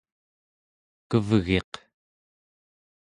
[1.09, 1.71] kevgiq